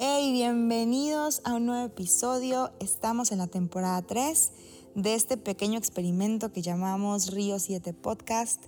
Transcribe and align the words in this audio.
Hey, 0.00 0.30
bienvenidos 0.30 1.40
a 1.42 1.54
un 1.54 1.66
nuevo 1.66 1.84
episodio. 1.84 2.70
Estamos 2.78 3.32
en 3.32 3.38
la 3.38 3.48
temporada 3.48 4.00
3 4.00 4.52
de 4.94 5.14
este 5.14 5.36
pequeño 5.36 5.76
experimento 5.76 6.52
que 6.52 6.62
llamamos 6.62 7.32
Río 7.32 7.58
7 7.58 7.94
Podcast. 7.94 8.62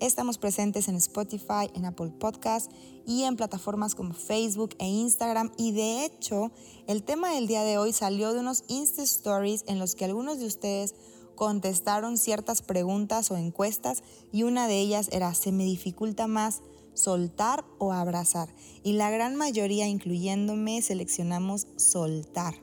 Estamos 0.00 0.36
presentes 0.36 0.88
en 0.88 0.96
Spotify, 0.96 1.70
en 1.74 1.86
Apple 1.86 2.10
Podcast 2.10 2.70
y 3.06 3.22
en 3.22 3.36
plataformas 3.36 3.94
como 3.94 4.12
Facebook 4.12 4.76
e 4.78 4.86
Instagram. 4.86 5.52
Y 5.56 5.72
de 5.72 6.04
hecho, 6.04 6.52
el 6.86 7.02
tema 7.02 7.30
del 7.30 7.46
día 7.46 7.62
de 7.62 7.78
hoy 7.78 7.94
salió 7.94 8.34
de 8.34 8.40
unos 8.40 8.64
Insta 8.68 9.04
Stories 9.04 9.64
en 9.66 9.78
los 9.78 9.94
que 9.94 10.04
algunos 10.04 10.38
de 10.38 10.44
ustedes 10.44 10.94
contestaron 11.34 12.18
ciertas 12.18 12.60
preguntas 12.60 13.30
o 13.30 13.38
encuestas 13.38 14.02
y 14.32 14.42
una 14.42 14.68
de 14.68 14.80
ellas 14.80 15.08
era, 15.12 15.32
¿se 15.32 15.50
me 15.50 15.64
dificulta 15.64 16.26
más 16.26 16.60
soltar 16.94 17.64
o 17.78 17.92
abrazar. 17.92 18.48
Y 18.82 18.94
la 18.94 19.10
gran 19.10 19.36
mayoría, 19.36 19.86
incluyéndome, 19.86 20.80
seleccionamos 20.82 21.66
soltar. 21.76 22.54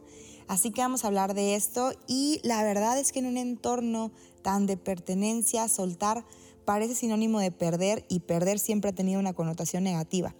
Así 0.48 0.72
que 0.72 0.82
vamos 0.82 1.04
a 1.04 1.08
hablar 1.08 1.34
de 1.34 1.56
esto 1.56 1.94
y 2.08 2.42
la 2.44 2.64
verdad 2.64 3.00
es 3.00 3.12
que 3.12 3.20
en 3.20 3.28
un 3.28 3.38
entorno 3.38 4.12
tan 4.42 4.66
de 4.66 4.76
pertenencia, 4.76 5.68
soltar 5.68 6.26
parece 6.66 6.96
sinónimo 6.96 7.40
de 7.40 7.52
perder 7.52 8.06
y 8.10 8.20
perder 8.20 8.60
siempre 8.60 8.90
ha 8.90 8.96
tenido 8.96 9.20
una 9.20 9.34
connotación 9.34 9.84
negativa. 9.84 10.36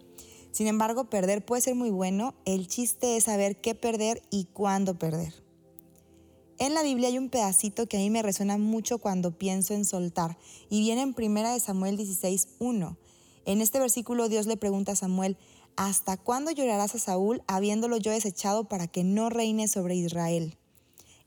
Sin 0.50 0.66
embargo, 0.66 1.08
perder 1.08 1.44
puede 1.44 1.62
ser 1.62 1.74
muy 1.74 1.90
bueno, 1.90 2.34
el 2.44 2.68
chiste 2.68 3.16
es 3.16 3.24
saber 3.24 3.60
qué 3.60 3.74
perder 3.74 4.22
y 4.30 4.44
cuándo 4.44 4.98
perder. 4.98 5.32
En 6.58 6.74
la 6.74 6.82
Biblia 6.82 7.08
hay 7.08 7.16
un 7.16 7.30
pedacito 7.30 7.86
que 7.86 7.96
a 7.96 8.00
mí 8.00 8.10
me 8.10 8.22
resuena 8.22 8.58
mucho 8.58 8.98
cuando 8.98 9.36
pienso 9.36 9.72
en 9.72 9.86
soltar 9.86 10.36
y 10.68 10.80
viene 10.80 11.00
en 11.00 11.14
1 11.16 11.58
Samuel 11.58 11.98
16.1 11.98 12.96
en 13.44 13.60
este 13.60 13.78
versículo 13.78 14.28
Dios 14.28 14.46
le 14.46 14.56
pregunta 14.56 14.92
a 14.92 14.96
Samuel, 14.96 15.36
¿hasta 15.76 16.16
cuándo 16.16 16.50
llorarás 16.50 16.94
a 16.94 16.98
Saúl 16.98 17.42
habiéndolo 17.46 17.96
yo 17.96 18.12
desechado 18.12 18.64
para 18.64 18.86
que 18.86 19.04
no 19.04 19.30
reine 19.30 19.68
sobre 19.68 19.94
Israel? 19.94 20.56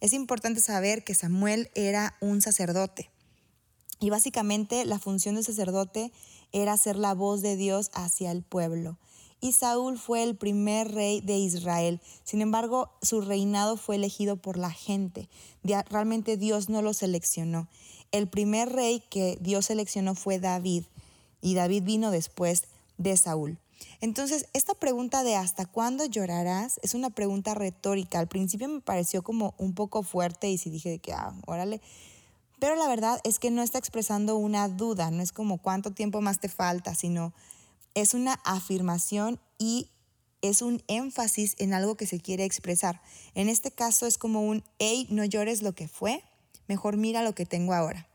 Es 0.02 0.14
importante 0.14 0.62
saber 0.62 1.04
que 1.04 1.16
Samuel 1.16 1.70
era 1.74 2.16
un 2.22 2.42
sacerdote 2.42 3.10
y 4.00 4.10
básicamente 4.10 4.86
la 4.86 5.00
función 5.00 5.36
del 5.36 5.44
sacerdote 5.44 6.12
era 6.52 6.78
ser 6.78 6.96
la 6.96 7.14
voz 7.14 7.42
de 7.42 7.56
Dios 7.56 7.92
hacia 7.94 8.32
el 8.32 8.44
pueblo. 8.44 8.98
Y 9.42 9.52
Saúl 9.52 9.98
fue 9.98 10.24
el 10.24 10.36
primer 10.36 10.92
rey 10.92 11.22
de 11.22 11.38
Israel. 11.38 12.02
Sin 12.24 12.42
embargo, 12.42 12.90
su 13.02 13.22
reinado 13.22 13.78
fue 13.78 13.96
elegido 13.96 14.38
por 14.38 14.58
la 14.58 14.72
gente. 14.72 15.30
Realmente 15.64 16.38
Dios 16.38 16.70
no 16.70 16.82
lo 16.82 16.94
seleccionó. 16.94 17.68
El 18.12 18.28
primer 18.28 18.72
rey 18.72 19.04
que 19.10 19.38
Dios 19.42 19.66
seleccionó 19.66 20.16
fue 20.16 20.40
David 20.40 20.86
y 21.42 21.56
David 21.56 21.84
vino 21.84 22.12
después 22.12 22.64
de 22.98 23.16
Saúl. 23.18 23.60
Entonces, 24.02 24.48
esta 24.54 24.74
pregunta 24.74 25.24
de 25.24 25.36
hasta 25.36 25.66
cuándo 25.66 26.06
llorarás 26.06 26.80
es 26.82 26.94
una 26.94 27.10
pregunta 27.10 27.54
retórica. 27.54 28.20
Al 28.20 28.28
principio 28.28 28.68
me 28.68 28.82
pareció 28.82 29.24
como 29.24 29.54
un 29.58 29.74
poco 29.74 30.04
fuerte 30.04 30.50
y 30.50 30.58
sí 30.58 30.70
dije 30.70 31.00
que, 31.00 31.14
ah, 31.14 31.34
órale. 31.46 31.82
Pero 32.60 32.76
la 32.76 32.88
verdad 32.88 33.20
es 33.24 33.40
que 33.40 33.52
no 33.52 33.62
está 33.62 33.78
expresando 33.78 34.38
una 34.38 34.70
duda, 34.70 35.12
no 35.12 35.22
es 35.22 35.32
como 35.32 35.58
cuánto 35.58 35.92
tiempo 35.92 36.22
más 36.22 36.40
te 36.40 36.50
falta, 36.50 36.96
sino 36.96 37.34
es 37.94 38.14
una 38.14 38.40
afirmación 38.46 39.40
y 39.58 39.90
es 40.42 40.62
un 40.62 40.84
énfasis 40.88 41.56
en 41.58 41.74
algo 41.74 41.96
que 41.96 42.08
se 42.08 42.20
quiere 42.20 42.46
expresar. 42.46 43.02
En 43.34 43.50
este 43.50 43.72
caso 43.72 44.06
es 44.06 44.18
como 44.18 44.42
un, 44.42 44.64
hey, 44.80 45.08
no 45.10 45.26
llores 45.26 45.62
lo 45.62 45.74
que 45.74 45.88
fue, 45.88 46.24
mejor 46.68 46.98
mira 46.98 47.24
lo 47.24 47.36
que 47.36 47.46
tengo 47.46 47.74
ahora. 47.74 48.08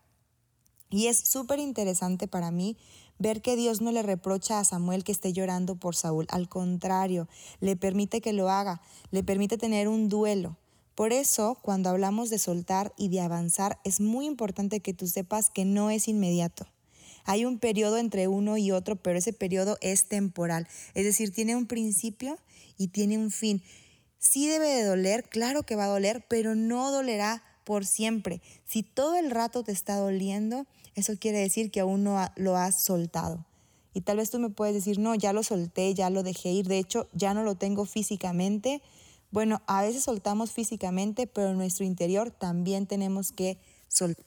Y 0.91 1.07
es 1.07 1.19
súper 1.19 1.59
interesante 1.59 2.27
para 2.27 2.51
mí 2.51 2.77
ver 3.21 3.43
que 3.43 3.55
Dios 3.55 3.81
no 3.81 3.93
le 3.93 4.03
reprocha 4.03 4.59
a 4.59 4.65
Samuel 4.65 5.05
que 5.05 5.13
esté 5.13 5.33
llorando 5.33 5.77
por 5.77 5.95
Saúl. 5.95 6.27
Al 6.31 6.49
contrario, 6.49 7.29
le 7.61 7.77
permite 7.77 8.21
que 8.21 8.33
lo 8.33 8.51
haga, 8.51 8.81
le 9.12 9.23
permite 9.23 9.59
tener 9.59 9.87
un 9.87 10.09
duelo. 10.09 10.56
Por 10.97 11.12
eso, 11.12 11.56
cuando 11.62 11.91
hablamos 11.91 12.31
de 12.31 12.39
soltar 12.39 12.93
y 12.97 13.09
de 13.09 13.21
avanzar, 13.21 13.78
es 13.84 14.00
muy 14.00 14.27
importante 14.27 14.81
que 14.81 14.94
tú 14.94 15.06
sepas 15.06 15.50
que 15.50 15.65
no 15.65 15.91
es 15.91 16.09
inmediato. 16.09 16.67
Hay 17.25 17.44
un 17.44 17.59
periodo 17.59 17.99
entre 17.99 18.27
uno 18.27 18.56
y 18.56 18.72
otro, 18.72 18.97
pero 18.97 19.19
ese 19.19 19.33
periodo 19.33 19.77
es 19.83 20.09
temporal. 20.09 20.67
Es 20.94 21.05
decir, 21.05 21.33
tiene 21.33 21.55
un 21.56 21.67
principio 21.67 22.39
y 22.78 22.89
tiene 22.89 23.19
un 23.19 23.31
fin. 23.31 23.62
Sí 24.19 24.47
debe 24.49 24.69
de 24.69 24.84
doler, 24.84 25.25
claro 25.28 25.62
que 25.62 25.77
va 25.77 25.84
a 25.84 25.89
doler, 25.89 26.25
pero 26.28 26.55
no 26.55 26.91
dolerá 26.91 27.43
por 27.65 27.87
siempre. 27.87 28.41
Si 28.65 28.82
todo 28.82 29.16
el 29.16 29.31
rato 29.31 29.62
te 29.62 29.72
está 29.72 29.97
doliendo, 29.97 30.66
eso 30.94 31.15
quiere 31.19 31.38
decir 31.38 31.71
que 31.71 31.81
aún 31.81 32.04
no 32.04 32.19
lo 32.37 32.56
has 32.56 32.82
soltado. 32.82 33.47
Y 33.93 34.03
tal 34.03 34.19
vez 34.19 34.31
tú 34.31 34.38
me 34.38 34.50
puedes 34.50 34.75
decir, 34.75 34.98
no, 34.98 35.15
ya 35.15 35.32
lo 35.32 35.43
solté, 35.43 35.94
ya 35.94 36.10
lo 36.10 36.22
dejé 36.22 36.50
ir, 36.53 36.69
de 36.69 36.78
hecho 36.78 37.09
ya 37.12 37.34
no 37.34 37.43
lo 37.43 37.56
tengo 37.56 37.84
físicamente. 37.84 38.82
Bueno, 39.31 39.62
a 39.66 39.82
veces 39.82 40.04
soltamos 40.04 40.53
físicamente, 40.53 41.26
pero 41.26 41.50
en 41.50 41.59
nuestro 41.59 41.84
interior 41.84 42.31
también 42.31 42.87
tenemos 42.87 43.32
que 43.32 43.59
soltar. 43.88 44.25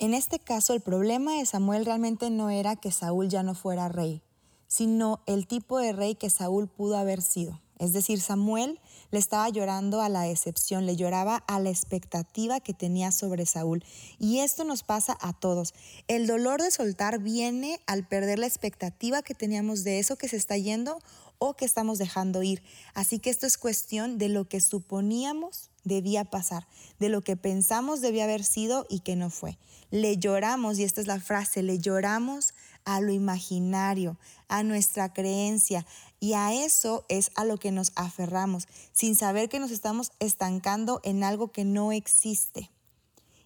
En 0.00 0.14
este 0.14 0.38
caso, 0.38 0.74
el 0.74 0.80
problema 0.80 1.34
de 1.34 1.46
Samuel 1.46 1.84
realmente 1.84 2.30
no 2.30 2.50
era 2.50 2.76
que 2.76 2.92
Saúl 2.92 3.28
ya 3.28 3.42
no 3.42 3.56
fuera 3.56 3.88
rey, 3.88 4.22
sino 4.68 5.20
el 5.26 5.48
tipo 5.48 5.78
de 5.78 5.92
rey 5.92 6.14
que 6.14 6.30
Saúl 6.30 6.68
pudo 6.68 6.96
haber 6.96 7.20
sido. 7.20 7.60
Es 7.78 7.92
decir, 7.92 8.20
Samuel 8.20 8.80
le 9.10 9.18
estaba 9.18 9.48
llorando 9.48 10.00
a 10.00 10.08
la 10.08 10.22
decepción, 10.22 10.86
le 10.86 10.96
lloraba 10.96 11.36
a 11.46 11.60
la 11.60 11.70
expectativa 11.70 12.60
que 12.60 12.74
tenía 12.74 13.12
sobre 13.12 13.46
Saúl. 13.46 13.84
Y 14.18 14.40
esto 14.40 14.64
nos 14.64 14.82
pasa 14.82 15.16
a 15.20 15.32
todos. 15.32 15.74
El 16.08 16.26
dolor 16.26 16.60
de 16.60 16.70
soltar 16.70 17.18
viene 17.20 17.80
al 17.86 18.06
perder 18.06 18.38
la 18.38 18.46
expectativa 18.46 19.22
que 19.22 19.34
teníamos 19.34 19.84
de 19.84 19.98
eso 19.98 20.16
que 20.16 20.28
se 20.28 20.36
está 20.36 20.56
yendo 20.56 20.98
o 21.38 21.54
que 21.54 21.64
estamos 21.64 21.98
dejando 21.98 22.42
ir. 22.42 22.62
Así 22.94 23.18
que 23.18 23.30
esto 23.30 23.46
es 23.46 23.58
cuestión 23.58 24.18
de 24.18 24.28
lo 24.28 24.48
que 24.48 24.60
suponíamos 24.60 25.70
debía 25.84 26.24
pasar, 26.24 26.66
de 26.98 27.08
lo 27.08 27.22
que 27.22 27.36
pensamos 27.36 28.00
debía 28.00 28.24
haber 28.24 28.44
sido 28.44 28.86
y 28.88 29.00
que 29.00 29.16
no 29.16 29.30
fue. 29.30 29.58
Le 29.90 30.18
lloramos, 30.18 30.78
y 30.78 30.84
esta 30.84 31.00
es 31.00 31.06
la 31.06 31.18
frase, 31.18 31.62
le 31.62 31.78
lloramos 31.78 32.52
a 32.88 33.02
lo 33.02 33.12
imaginario, 33.12 34.16
a 34.48 34.62
nuestra 34.62 35.12
creencia, 35.12 35.84
y 36.20 36.32
a 36.32 36.54
eso 36.54 37.04
es 37.10 37.30
a 37.34 37.44
lo 37.44 37.58
que 37.58 37.70
nos 37.70 37.92
aferramos, 37.96 38.66
sin 38.94 39.14
saber 39.14 39.50
que 39.50 39.60
nos 39.60 39.70
estamos 39.72 40.12
estancando 40.20 41.02
en 41.04 41.22
algo 41.22 41.52
que 41.52 41.66
no 41.66 41.92
existe. 41.92 42.70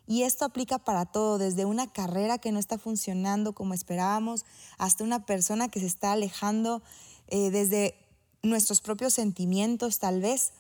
Y 0.07 0.23
esto 0.23 0.45
aplica 0.45 0.79
para 0.79 1.07
todo, 1.07 1.39
desde 1.39 1.65
una 1.65 1.93
carrera 1.93 2.39
que 2.39 2.53
no 2.53 2.61
está 2.61 2.79
funcionando 2.79 3.53
como 3.53 3.75
esperábamos, 3.75 4.45
hasta 4.79 5.03
una 5.03 5.27
persona 5.27 5.69
que 5.69 5.81
se 5.81 5.87
está 5.87 6.13
alejando, 6.13 6.81
eh, 7.27 7.51
desde 7.51 7.97
nuestros 8.43 8.81
propios 8.81 9.13
sentimientos 9.13 9.99
tal 9.99 10.21
vez. 10.21 10.53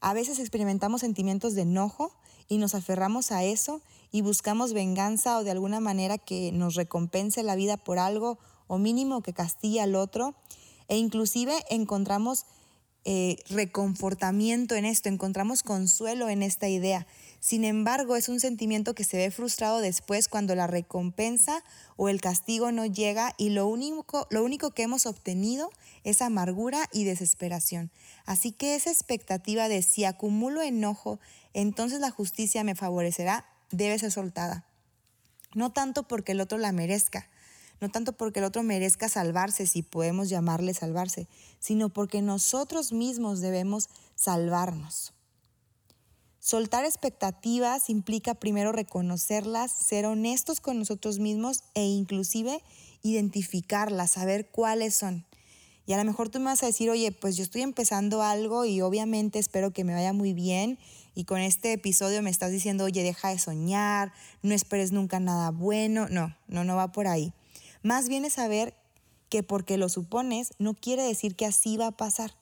A 0.00 0.12
veces 0.12 0.40
experimentamos 0.40 1.02
sentimientos 1.02 1.54
de 1.54 1.62
enojo 1.62 2.12
y 2.48 2.58
nos 2.58 2.74
aferramos 2.74 3.32
a 3.32 3.44
eso 3.44 3.80
y 4.12 4.22
buscamos 4.22 4.72
venganza 4.72 5.38
o 5.38 5.44
de 5.44 5.50
alguna 5.50 5.80
manera 5.80 6.18
que 6.18 6.52
nos 6.52 6.74
recompense 6.74 7.42
la 7.42 7.56
vida 7.56 7.76
por 7.76 7.98
algo 7.98 8.38
o 8.66 8.78
mínimo 8.78 9.22
que 9.22 9.32
castigue 9.32 9.80
al 9.80 9.94
otro. 9.94 10.34
E 10.88 10.96
inclusive 10.96 11.52
encontramos 11.70 12.44
eh, 13.06 13.36
reconfortamiento 13.50 14.74
en 14.74 14.86
esto, 14.86 15.10
encontramos 15.10 15.62
consuelo 15.62 16.30
en 16.30 16.42
esta 16.42 16.68
idea. 16.68 17.06
Sin 17.38 17.64
embargo, 17.64 18.16
es 18.16 18.30
un 18.30 18.40
sentimiento 18.40 18.94
que 18.94 19.04
se 19.04 19.18
ve 19.18 19.30
frustrado 19.30 19.80
después 19.80 20.28
cuando 20.28 20.54
la 20.54 20.66
recompensa 20.66 21.62
o 21.96 22.08
el 22.08 22.22
castigo 22.22 22.72
no 22.72 22.86
llega 22.86 23.34
y 23.36 23.50
lo 23.50 23.66
único, 23.66 24.26
lo 24.30 24.42
único 24.42 24.70
que 24.70 24.84
hemos 24.84 25.04
obtenido 25.04 25.70
es 26.04 26.22
amargura 26.22 26.88
y 26.94 27.04
desesperación. 27.04 27.90
Así 28.24 28.52
que 28.52 28.74
esa 28.74 28.90
expectativa 28.90 29.68
de 29.68 29.82
si 29.82 30.06
acumulo 30.06 30.62
enojo, 30.62 31.20
entonces 31.52 32.00
la 32.00 32.10
justicia 32.10 32.64
me 32.64 32.74
favorecerá, 32.74 33.44
debe 33.70 33.98
ser 33.98 34.12
soltada. 34.12 34.64
No 35.54 35.72
tanto 35.72 36.04
porque 36.04 36.32
el 36.32 36.40
otro 36.40 36.56
la 36.56 36.72
merezca, 36.72 37.28
no 37.84 37.90
tanto 37.90 38.14
porque 38.14 38.38
el 38.38 38.46
otro 38.46 38.62
merezca 38.62 39.10
salvarse, 39.10 39.66
si 39.66 39.82
podemos 39.82 40.30
llamarle 40.30 40.72
salvarse, 40.72 41.28
sino 41.58 41.90
porque 41.90 42.22
nosotros 42.22 42.94
mismos 42.94 43.42
debemos 43.42 43.90
salvarnos. 44.14 45.12
Soltar 46.40 46.86
expectativas 46.86 47.90
implica 47.90 48.34
primero 48.34 48.72
reconocerlas, 48.72 49.70
ser 49.70 50.06
honestos 50.06 50.60
con 50.60 50.78
nosotros 50.78 51.18
mismos 51.18 51.64
e 51.74 51.84
inclusive 51.84 52.62
identificarlas, 53.02 54.12
saber 54.12 54.48
cuáles 54.48 54.94
son. 54.94 55.26
Y 55.84 55.92
a 55.92 55.98
lo 55.98 56.04
mejor 56.04 56.30
tú 56.30 56.38
me 56.38 56.46
vas 56.46 56.62
a 56.62 56.66
decir, 56.66 56.88
oye, 56.88 57.12
pues 57.12 57.36
yo 57.36 57.42
estoy 57.42 57.60
empezando 57.60 58.22
algo 58.22 58.64
y 58.64 58.80
obviamente 58.80 59.38
espero 59.38 59.74
que 59.74 59.84
me 59.84 59.92
vaya 59.92 60.14
muy 60.14 60.32
bien. 60.32 60.78
Y 61.14 61.24
con 61.24 61.40
este 61.40 61.74
episodio 61.74 62.22
me 62.22 62.30
estás 62.30 62.50
diciendo, 62.50 62.84
oye, 62.84 63.02
deja 63.02 63.28
de 63.28 63.38
soñar, 63.38 64.14
no 64.40 64.54
esperes 64.54 64.90
nunca 64.90 65.20
nada 65.20 65.50
bueno. 65.50 66.08
No, 66.08 66.34
no, 66.48 66.64
no 66.64 66.76
va 66.76 66.92
por 66.92 67.08
ahí. 67.08 67.34
Más 67.84 68.08
bien 68.08 68.24
es 68.24 68.32
saber 68.32 68.72
que 69.28 69.42
porque 69.42 69.76
lo 69.76 69.90
supones 69.90 70.54
no 70.58 70.72
quiere 70.72 71.02
decir 71.02 71.36
que 71.36 71.44
así 71.44 71.76
va 71.76 71.88
a 71.88 71.96
pasar. 71.98 72.32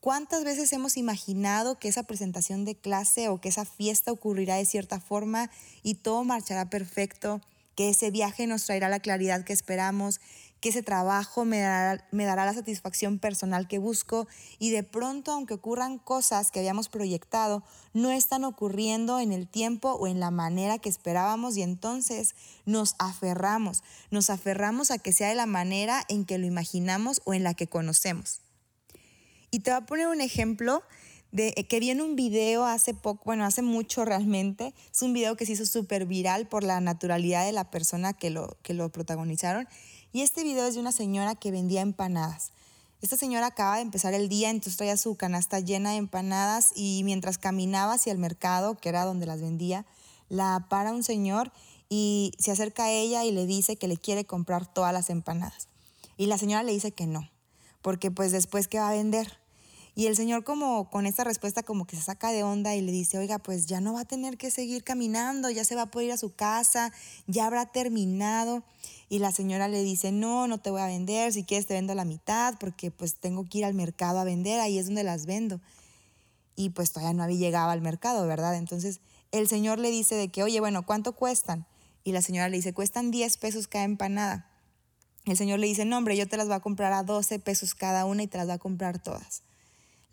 ¿Cuántas 0.00 0.42
veces 0.42 0.72
hemos 0.72 0.96
imaginado 0.96 1.78
que 1.78 1.86
esa 1.86 2.02
presentación 2.02 2.64
de 2.64 2.74
clase 2.74 3.28
o 3.28 3.40
que 3.40 3.48
esa 3.48 3.64
fiesta 3.64 4.10
ocurrirá 4.10 4.56
de 4.56 4.66
cierta 4.66 4.98
forma 4.98 5.52
y 5.84 5.94
todo 5.94 6.24
marchará 6.24 6.68
perfecto, 6.68 7.40
que 7.76 7.90
ese 7.90 8.10
viaje 8.10 8.48
nos 8.48 8.64
traerá 8.64 8.88
la 8.88 8.98
claridad 8.98 9.44
que 9.44 9.52
esperamos, 9.52 10.20
que 10.60 10.70
ese 10.70 10.82
trabajo 10.82 11.44
me 11.44 11.60
dará, 11.60 12.06
me 12.10 12.24
dará 12.24 12.44
la 12.44 12.54
satisfacción 12.54 13.18
personal 13.18 13.68
que 13.68 13.78
busco 13.78 14.26
y 14.58 14.70
de 14.70 14.82
pronto, 14.82 15.32
aunque 15.32 15.54
ocurran 15.54 15.98
cosas 15.98 16.50
que 16.50 16.60
habíamos 16.60 16.88
proyectado, 16.88 17.62
no 17.92 18.10
están 18.10 18.44
ocurriendo 18.44 19.20
en 19.20 19.32
el 19.32 19.48
tiempo 19.48 19.92
o 19.92 20.06
en 20.06 20.20
la 20.20 20.30
manera 20.30 20.78
que 20.78 20.88
esperábamos 20.88 21.56
y 21.56 21.62
entonces 21.62 22.34
nos 22.64 22.94
aferramos, 22.98 23.82
nos 24.10 24.30
aferramos 24.30 24.90
a 24.90 24.98
que 24.98 25.12
sea 25.12 25.28
de 25.28 25.34
la 25.34 25.46
manera 25.46 26.04
en 26.08 26.24
que 26.24 26.38
lo 26.38 26.46
imaginamos 26.46 27.20
o 27.24 27.34
en 27.34 27.44
la 27.44 27.54
que 27.54 27.66
conocemos. 27.66 28.40
Y 29.50 29.60
te 29.60 29.70
voy 29.70 29.78
a 29.78 29.86
poner 29.86 30.08
un 30.08 30.20
ejemplo 30.20 30.82
de 31.32 31.52
que 31.68 31.80
vi 31.80 31.90
en 31.90 32.00
un 32.00 32.16
video 32.16 32.64
hace 32.64 32.94
poco, 32.94 33.22
bueno, 33.26 33.44
hace 33.44 33.60
mucho 33.62 34.04
realmente. 34.04 34.72
Es 34.92 35.02
un 35.02 35.12
video 35.12 35.36
que 35.36 35.44
se 35.44 35.52
hizo 35.52 35.66
súper 35.66 36.06
viral 36.06 36.48
por 36.48 36.64
la 36.64 36.80
naturalidad 36.80 37.44
de 37.44 37.52
la 37.52 37.70
persona 37.70 38.12
que 38.14 38.30
lo, 38.30 38.56
que 38.62 38.74
lo 38.74 38.90
protagonizaron. 38.90 39.68
Y 40.12 40.22
este 40.22 40.44
video 40.44 40.66
es 40.66 40.74
de 40.74 40.80
una 40.80 40.92
señora 40.92 41.34
que 41.34 41.50
vendía 41.50 41.82
empanadas. 41.82 42.52
Esta 43.02 43.16
señora 43.16 43.48
acaba 43.48 43.76
de 43.76 43.82
empezar 43.82 44.14
el 44.14 44.28
día, 44.28 44.50
entonces 44.50 44.76
traía 44.76 44.96
su 44.96 45.16
canasta 45.16 45.60
llena 45.60 45.90
de 45.90 45.98
empanadas 45.98 46.72
y 46.74 47.02
mientras 47.04 47.38
caminaba 47.38 47.94
hacia 47.94 48.12
el 48.12 48.18
mercado, 48.18 48.76
que 48.76 48.88
era 48.88 49.04
donde 49.04 49.26
las 49.26 49.40
vendía, 49.40 49.84
la 50.28 50.66
para 50.70 50.92
un 50.92 51.02
señor 51.02 51.52
y 51.88 52.32
se 52.38 52.50
acerca 52.50 52.84
a 52.84 52.90
ella 52.90 53.24
y 53.24 53.32
le 53.32 53.46
dice 53.46 53.76
que 53.76 53.88
le 53.88 53.96
quiere 53.96 54.24
comprar 54.24 54.66
todas 54.66 54.92
las 54.92 55.10
empanadas. 55.10 55.68
Y 56.16 56.26
la 56.26 56.38
señora 56.38 56.62
le 56.62 56.72
dice 56.72 56.92
que 56.92 57.06
no, 57.06 57.28
porque 57.82 58.10
pues 58.10 58.32
después 58.32 58.68
qué 58.68 58.78
va 58.78 58.88
a 58.88 58.94
vender. 58.94 59.38
Y 59.98 60.08
el 60.08 60.14
Señor 60.14 60.44
como 60.44 60.90
con 60.90 61.06
esta 61.06 61.24
respuesta 61.24 61.62
como 61.62 61.86
que 61.86 61.96
se 61.96 62.02
saca 62.02 62.30
de 62.30 62.42
onda 62.42 62.74
y 62.74 62.82
le 62.82 62.92
dice, 62.92 63.16
oiga, 63.16 63.38
pues 63.38 63.64
ya 63.64 63.80
no 63.80 63.94
va 63.94 64.00
a 64.00 64.04
tener 64.04 64.36
que 64.36 64.50
seguir 64.50 64.84
caminando, 64.84 65.48
ya 65.48 65.64
se 65.64 65.74
va 65.74 65.82
a 65.82 65.90
poder 65.90 66.08
ir 66.08 66.12
a 66.12 66.18
su 66.18 66.34
casa, 66.34 66.92
ya 67.26 67.46
habrá 67.46 67.64
terminado. 67.64 68.62
Y 69.08 69.20
la 69.20 69.32
señora 69.32 69.68
le 69.68 69.82
dice, 69.82 70.12
no, 70.12 70.48
no 70.48 70.58
te 70.58 70.70
voy 70.70 70.82
a 70.82 70.86
vender, 70.86 71.32
si 71.32 71.44
quieres 71.44 71.66
te 71.66 71.72
vendo 71.72 71.94
la 71.94 72.04
mitad 72.04 72.56
porque 72.60 72.90
pues 72.90 73.14
tengo 73.14 73.48
que 73.48 73.58
ir 73.58 73.64
al 73.64 73.72
mercado 73.72 74.18
a 74.18 74.24
vender, 74.24 74.60
ahí 74.60 74.78
es 74.78 74.84
donde 74.84 75.02
las 75.02 75.24
vendo. 75.24 75.62
Y 76.56 76.70
pues 76.70 76.92
todavía 76.92 77.14
no 77.14 77.22
había 77.22 77.38
llegado 77.38 77.70
al 77.70 77.80
mercado, 77.80 78.26
¿verdad? 78.26 78.54
Entonces 78.54 79.00
el 79.32 79.48
Señor 79.48 79.78
le 79.78 79.90
dice 79.90 80.14
de 80.14 80.28
que, 80.28 80.42
oye, 80.42 80.60
bueno, 80.60 80.84
¿cuánto 80.84 81.12
cuestan? 81.12 81.66
Y 82.04 82.12
la 82.12 82.20
señora 82.20 82.50
le 82.50 82.58
dice, 82.58 82.74
cuestan 82.74 83.10
10 83.10 83.38
pesos 83.38 83.66
cada 83.66 83.84
empanada. 83.84 84.50
El 85.24 85.38
Señor 85.38 85.58
le 85.58 85.66
dice, 85.68 85.86
no, 85.86 85.96
hombre, 85.96 86.18
yo 86.18 86.28
te 86.28 86.36
las 86.36 86.48
voy 86.48 86.56
a 86.56 86.60
comprar 86.60 86.92
a 86.92 87.02
12 87.02 87.38
pesos 87.38 87.74
cada 87.74 88.04
una 88.04 88.24
y 88.24 88.26
te 88.26 88.36
las 88.36 88.46
voy 88.46 88.56
a 88.56 88.58
comprar 88.58 89.02
todas. 89.02 89.42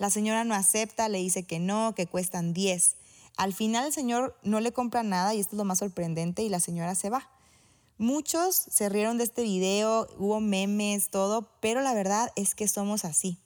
La 0.04 0.10
señora 0.10 0.44
no 0.44 0.54
acepta, 0.54 1.08
le 1.08 1.20
dice 1.20 1.44
que 1.44 1.60
no, 1.60 1.96
que 1.96 2.08
cuestan 2.08 2.52
10. 2.52 2.98
Al 3.38 3.54
final 3.54 3.86
el 3.86 3.94
señor 3.94 4.38
no 4.44 4.60
le 4.60 4.74
compra 4.74 5.02
nada 5.02 5.34
y 5.34 5.40
esto 5.40 5.56
es 5.56 5.58
lo 5.58 5.64
más 5.64 5.80
sorprendente 5.80 6.44
y 6.44 6.50
la 6.50 6.60
señora 6.60 6.94
se 6.94 7.10
va. 7.10 7.30
Muchos 7.98 8.54
se 8.54 8.90
rieron 8.90 9.18
de 9.18 9.24
este 9.24 9.44
video, 9.44 10.10
hubo 10.18 10.42
memes, 10.42 11.08
todo, 11.08 11.48
pero 11.62 11.80
la 11.80 11.94
verdad 11.94 12.34
es 12.36 12.54
que 12.54 12.68
somos 12.68 13.06
así. 13.06 13.38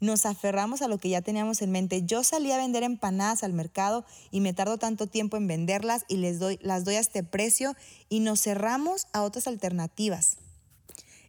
Nos 0.00 0.26
aferramos 0.26 0.82
a 0.82 0.88
lo 0.88 0.98
que 0.98 1.10
ya 1.10 1.22
teníamos 1.22 1.62
en 1.62 1.70
mente. 1.70 2.02
Yo 2.04 2.24
salí 2.24 2.50
a 2.50 2.56
vender 2.56 2.82
empanadas 2.82 3.44
al 3.44 3.52
mercado 3.52 4.04
y 4.32 4.40
me 4.40 4.52
tardo 4.52 4.78
tanto 4.78 5.06
tiempo 5.06 5.36
en 5.36 5.46
venderlas 5.46 6.06
y 6.08 6.16
les 6.16 6.40
doy, 6.40 6.58
las 6.60 6.82
doy 6.84 6.96
a 6.96 7.00
este 7.00 7.22
precio 7.22 7.76
y 8.08 8.18
nos 8.18 8.42
cerramos 8.42 9.06
a 9.12 9.22
otras 9.22 9.46
alternativas. 9.46 10.38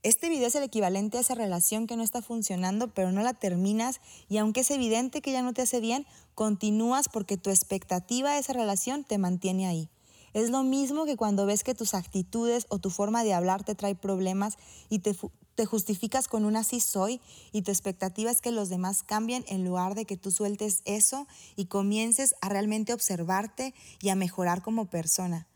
Este 0.04 0.30
video 0.30 0.48
es 0.48 0.56
el 0.56 0.64
equivalente 0.64 1.20
a 1.20 1.22
esa 1.22 1.36
relación 1.36 1.86
que 1.86 1.96
no 1.96 2.02
está 2.02 2.24
funcionando, 2.24 2.88
pero 2.88 3.12
no 3.12 3.22
la 3.22 3.36
terminas 3.36 4.02
y 4.30 4.38
aunque 4.38 4.62
es 4.62 4.72
evidente 4.72 5.22
que 5.22 5.32
ya 5.32 5.44
no 5.44 5.54
te 5.54 5.62
hace 5.62 5.80
bien, 5.80 6.08
continúas 6.34 7.08
porque 7.08 7.38
tu 7.38 7.52
expectativa 7.52 8.34
de 8.34 8.40
esa 8.40 8.54
relación 8.54 9.04
te 9.04 9.20
mantiene 9.20 9.68
ahí. 9.68 9.90
Es 10.34 10.50
lo 10.50 10.64
mismo 10.64 11.06
que 11.06 11.18
cuando 11.18 11.46
ves 11.46 11.64
que 11.64 11.76
tus 11.76 11.94
actitudes 11.94 12.66
o 12.70 12.80
tu 12.80 12.90
forma 12.90 13.24
de 13.24 13.36
hablar 13.36 13.64
te 13.64 13.76
trae 13.76 13.94
problemas 13.94 14.58
y 14.90 15.00
te, 15.00 15.16
justificas 15.68 16.28
con 16.28 16.46
un 16.46 16.56
así 16.56 16.80
soy 16.80 17.22
y 17.52 17.62
tu 17.62 17.70
expectativa 17.70 18.32
es 18.32 18.42
que 18.42 18.52
los 18.52 18.70
demás 18.70 19.04
cambien 19.04 19.46
en 19.50 19.64
lugar 19.64 19.94
de 19.94 20.06
que 20.06 20.18
tú 20.18 20.32
sueltes 20.32 20.82
eso 20.86 21.28
y 21.56 21.66
comiences 21.66 22.34
a 22.42 22.50
realmente 22.50 22.94
observarte 22.94 23.76
y 24.02 24.10
a 24.10 24.16
mejorar 24.16 24.64
como 24.64 24.86
persona 24.90 25.48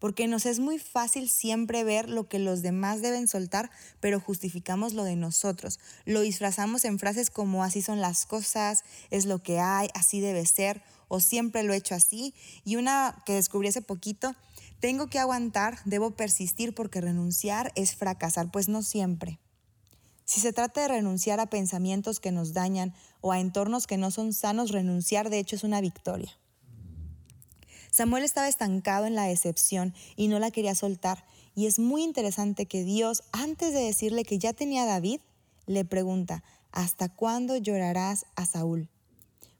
porque 0.00 0.26
nos 0.26 0.46
es 0.46 0.58
muy 0.58 0.80
fácil 0.80 1.28
siempre 1.28 1.84
ver 1.84 2.08
lo 2.08 2.26
que 2.26 2.40
los 2.40 2.62
demás 2.62 3.02
deben 3.02 3.28
soltar, 3.28 3.70
pero 4.00 4.18
justificamos 4.18 4.94
lo 4.94 5.04
de 5.04 5.14
nosotros. 5.14 5.78
Lo 6.06 6.22
disfrazamos 6.22 6.84
en 6.84 6.98
frases 6.98 7.30
como 7.30 7.62
así 7.62 7.82
son 7.82 8.00
las 8.00 8.26
cosas, 8.26 8.82
es 9.10 9.26
lo 9.26 9.40
que 9.40 9.60
hay, 9.60 9.88
así 9.94 10.20
debe 10.20 10.44
ser, 10.46 10.82
o 11.06 11.20
siempre 11.20 11.62
lo 11.62 11.74
he 11.74 11.76
hecho 11.76 11.94
así. 11.94 12.34
Y 12.64 12.76
una 12.76 13.22
que 13.26 13.34
descubrí 13.34 13.68
hace 13.68 13.82
poquito, 13.82 14.34
tengo 14.80 15.08
que 15.08 15.18
aguantar, 15.18 15.78
debo 15.84 16.12
persistir 16.12 16.74
porque 16.74 17.00
renunciar 17.02 17.70
es 17.76 17.94
fracasar, 17.94 18.50
pues 18.50 18.68
no 18.68 18.82
siempre. 18.82 19.38
Si 20.24 20.40
se 20.40 20.52
trata 20.52 20.80
de 20.80 20.88
renunciar 20.88 21.40
a 21.40 21.46
pensamientos 21.50 22.20
que 22.20 22.32
nos 22.32 22.54
dañan 22.54 22.94
o 23.20 23.32
a 23.32 23.40
entornos 23.40 23.86
que 23.86 23.98
no 23.98 24.10
son 24.10 24.32
sanos, 24.32 24.70
renunciar 24.70 25.28
de 25.28 25.40
hecho 25.40 25.56
es 25.56 25.64
una 25.64 25.80
victoria. 25.80 26.32
Samuel 27.90 28.24
estaba 28.24 28.48
estancado 28.48 29.06
en 29.06 29.14
la 29.14 29.24
decepción 29.24 29.94
y 30.16 30.28
no 30.28 30.38
la 30.38 30.50
quería 30.50 30.74
soltar. 30.74 31.24
Y 31.54 31.66
es 31.66 31.78
muy 31.78 32.02
interesante 32.02 32.66
que 32.66 32.84
Dios, 32.84 33.22
antes 33.32 33.74
de 33.74 33.80
decirle 33.80 34.24
que 34.24 34.38
ya 34.38 34.52
tenía 34.52 34.84
a 34.84 34.86
David, 34.86 35.20
le 35.66 35.84
pregunta, 35.84 36.42
¿hasta 36.72 37.08
cuándo 37.08 37.56
llorarás 37.56 38.26
a 38.36 38.46
Saúl? 38.46 38.88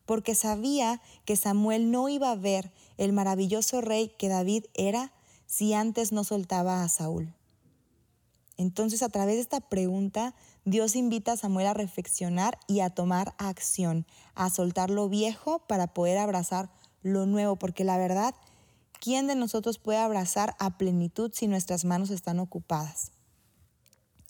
Porque 0.06 0.34
sabía 0.34 1.00
que 1.24 1.36
Samuel 1.36 1.90
no 1.90 2.08
iba 2.08 2.30
a 2.30 2.36
ver 2.36 2.72
el 2.96 3.12
maravilloso 3.12 3.80
rey 3.80 4.12
que 4.18 4.28
David 4.28 4.64
era 4.74 5.12
si 5.46 5.74
antes 5.74 6.12
no 6.12 6.24
soltaba 6.24 6.82
a 6.82 6.88
Saúl. 6.88 7.34
Entonces, 8.56 9.02
a 9.02 9.08
través 9.08 9.36
de 9.36 9.40
esta 9.40 9.60
pregunta, 9.60 10.34
Dios 10.64 10.94
invita 10.94 11.32
a 11.32 11.36
Samuel 11.36 11.66
a 11.66 11.74
reflexionar 11.74 12.58
y 12.66 12.80
a 12.80 12.90
tomar 12.90 13.34
acción, 13.38 14.06
a 14.34 14.50
soltar 14.50 14.90
lo 14.90 15.08
viejo 15.08 15.60
para 15.66 15.94
poder 15.94 16.18
abrazar 16.18 16.70
lo 17.02 17.26
nuevo, 17.26 17.56
porque 17.56 17.84
la 17.84 17.98
verdad, 17.98 18.34
¿quién 19.00 19.26
de 19.26 19.34
nosotros 19.34 19.78
puede 19.78 19.98
abrazar 19.98 20.54
a 20.58 20.76
plenitud 20.76 21.30
si 21.34 21.46
nuestras 21.46 21.84
manos 21.84 22.10
están 22.10 22.38
ocupadas? 22.38 23.12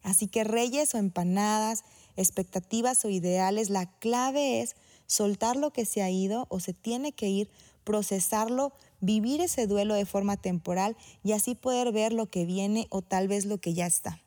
Así 0.03 0.29
que 0.29 0.45
reyes 0.45 0.95
o 0.95 0.99
empanadas, 0.99 1.85
expectativas 2.17 3.05
o 3.05 3.11
ideales, 3.11 3.71
la 3.71 3.87
clave 3.99 4.61
es 4.61 4.77
soltar 5.07 5.57
lo 5.57 5.73
que 5.73 5.85
se 5.85 6.03
ha 6.03 6.11
ido 6.11 6.47
o 6.49 6.61
se 6.61 6.73
tiene 6.73 7.13
que 7.13 7.29
ir, 7.29 7.51
procesarlo, 7.85 8.73
vivir 9.01 9.41
ese 9.41 9.67
duelo 9.67 9.95
de 9.95 10.07
forma 10.07 10.37
temporal 10.37 10.97
y 11.23 11.33
así 11.33 11.55
poder 11.55 11.93
ver 11.93 12.13
lo 12.13 12.31
que 12.31 12.45
viene 12.45 12.87
o 12.91 13.03
tal 13.03 13.29
vez 13.29 13.45
lo 13.45 13.59
que 13.59 13.75
ya 13.75 13.87
está. 13.87 14.21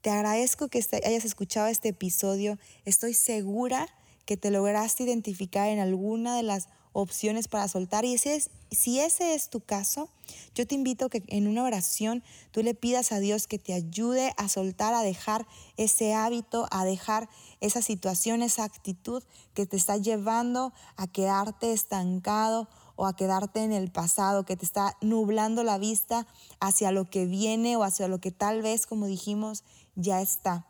Te 0.00 0.10
agradezco 0.10 0.68
que 0.68 0.84
hayas 1.04 1.24
escuchado 1.24 1.68
este 1.68 1.88
episodio. 1.88 2.58
Estoy 2.84 3.14
segura 3.14 3.88
que 4.24 4.36
te 4.36 4.50
lograste 4.50 5.04
identificar 5.04 5.68
en 5.68 5.78
alguna 5.78 6.36
de 6.36 6.42
las 6.42 6.68
opciones 6.92 7.48
para 7.48 7.68
soltar. 7.68 8.04
Y 8.04 8.14
es, 8.14 8.50
si 8.70 9.00
ese 9.00 9.34
es 9.34 9.50
tu 9.50 9.60
caso, 9.60 10.08
yo 10.54 10.66
te 10.66 10.74
invito 10.74 11.06
a 11.06 11.08
que 11.10 11.22
en 11.28 11.48
una 11.48 11.64
oración 11.64 12.22
tú 12.50 12.62
le 12.62 12.74
pidas 12.74 13.12
a 13.12 13.18
Dios 13.18 13.46
que 13.46 13.58
te 13.58 13.74
ayude 13.74 14.34
a 14.36 14.48
soltar, 14.48 14.94
a 14.94 15.02
dejar 15.02 15.46
ese 15.76 16.14
hábito, 16.14 16.66
a 16.70 16.84
dejar 16.84 17.28
esa 17.60 17.82
situación, 17.82 18.42
esa 18.42 18.64
actitud 18.64 19.22
que 19.54 19.66
te 19.66 19.76
está 19.76 19.96
llevando 19.96 20.72
a 20.96 21.06
quedarte 21.06 21.72
estancado 21.72 22.68
o 22.96 23.06
a 23.06 23.16
quedarte 23.16 23.62
en 23.62 23.72
el 23.72 23.90
pasado, 23.90 24.44
que 24.44 24.56
te 24.56 24.64
está 24.64 24.96
nublando 25.00 25.64
la 25.64 25.78
vista 25.78 26.26
hacia 26.60 26.92
lo 26.92 27.08
que 27.08 27.26
viene 27.26 27.76
o 27.76 27.84
hacia 27.84 28.08
lo 28.08 28.20
que 28.20 28.30
tal 28.30 28.62
vez, 28.62 28.86
como 28.86 29.06
dijimos, 29.06 29.64
ya 29.96 30.20
está. 30.20 30.66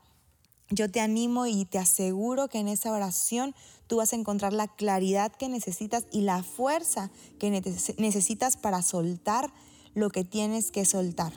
Yo 0.70 0.90
te 0.90 1.00
animo 1.00 1.46
y 1.46 1.64
te 1.64 1.78
aseguro 1.78 2.48
que 2.48 2.58
en 2.58 2.68
esa 2.68 2.92
oración 2.92 3.54
tú 3.86 3.96
vas 3.96 4.12
a 4.12 4.16
encontrar 4.16 4.52
la 4.52 4.68
claridad 4.68 5.32
que 5.32 5.48
necesitas 5.48 6.06
y 6.10 6.22
la 6.22 6.42
fuerza 6.42 7.10
que 7.38 7.50
necesitas 7.98 8.56
para 8.56 8.82
soltar 8.82 9.52
lo 9.94 10.10
que 10.10 10.24
tienes 10.24 10.70
que 10.70 10.84
soltar. 10.84 11.32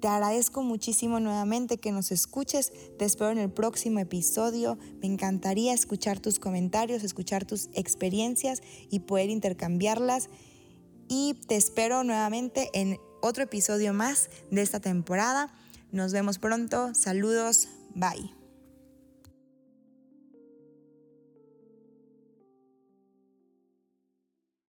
Te 0.00 0.08
agradezco 0.08 0.62
muchísimo 0.62 1.20
nuevamente 1.20 1.76
que 1.76 1.92
nos 1.92 2.10
escuches. 2.10 2.72
Te 2.98 3.04
espero 3.04 3.32
en 3.32 3.38
el 3.38 3.50
próximo 3.50 3.98
episodio. 3.98 4.78
Me 5.02 5.06
encantaría 5.06 5.74
escuchar 5.74 6.20
tus 6.20 6.38
comentarios, 6.38 7.04
escuchar 7.04 7.44
tus 7.44 7.68
experiencias 7.74 8.62
y 8.88 9.00
poder 9.00 9.28
intercambiarlas. 9.28 10.30
Y 11.08 11.34
te 11.46 11.56
espero 11.56 12.02
nuevamente 12.02 12.70
en 12.72 12.98
otro 13.20 13.44
episodio 13.44 13.92
más 13.92 14.30
de 14.50 14.62
esta 14.62 14.80
temporada. 14.80 15.52
Nos 15.92 16.14
vemos 16.14 16.38
pronto. 16.38 16.94
Saludos. 16.94 17.68
Bye. 17.94 18.30